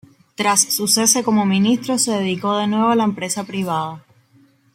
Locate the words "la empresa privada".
2.95-4.03